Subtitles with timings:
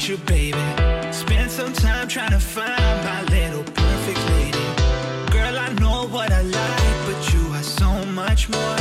[0.00, 1.12] without you, baby.
[1.12, 4.58] Spent some time trying to find my little perfect lady.
[5.32, 8.79] Girl, I know what I like, but you are so much more.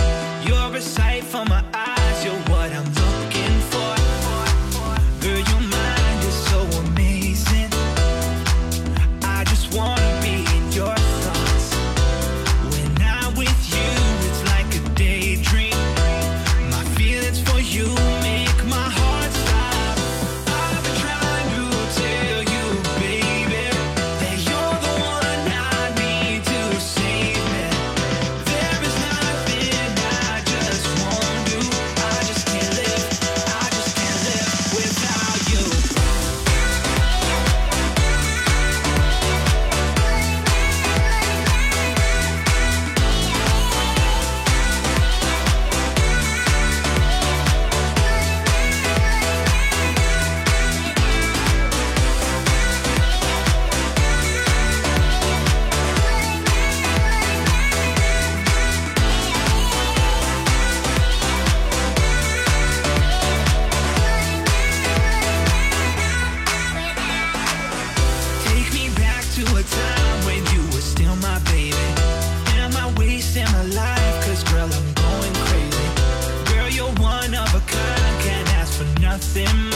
[79.36, 79.69] lost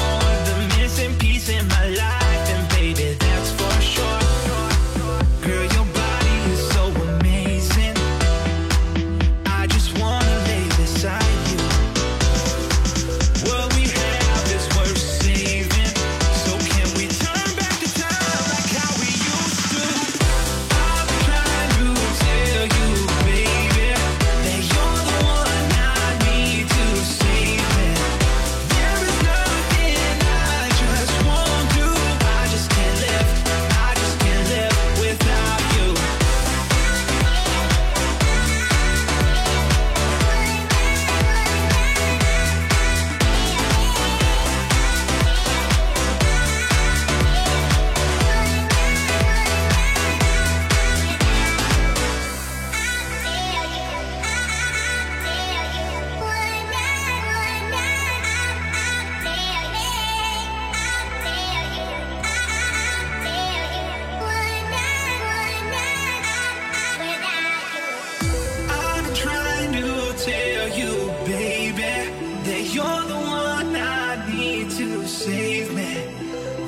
[75.14, 75.94] save me.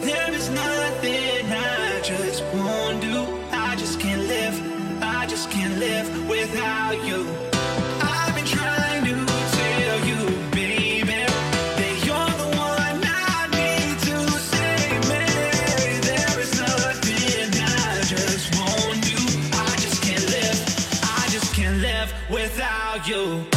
[0.06, 3.26] There is nothing I just won't do.
[3.52, 4.56] I just can't live.
[5.02, 7.28] I just can't live without you.
[8.02, 9.16] I've been trying to
[9.58, 11.26] tell you, baby,
[11.80, 14.18] that you're the one I need to
[14.54, 15.26] save me.
[16.10, 19.18] There is nothing I just won't do.
[19.58, 20.60] I just can't live.
[21.20, 23.55] I just can't live without you.